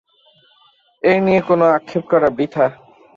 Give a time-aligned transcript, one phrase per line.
[1.03, 2.65] এই নিয়ে কোনো আক্ষেপ করা বৃথা।